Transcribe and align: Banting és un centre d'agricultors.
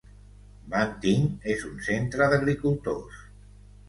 Banting 0.69 1.27
és 1.55 1.65
un 1.71 1.75
centre 1.87 2.29
d'agricultors. 2.31 3.21